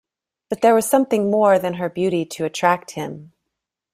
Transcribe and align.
But 0.49 0.61
there 0.61 0.73
was 0.73 0.89
something 0.89 1.29
more 1.29 1.59
than 1.59 1.75
her 1.75 1.87
beauty 1.87 2.25
to 2.25 2.43
attract 2.43 2.89
him. 2.89 3.33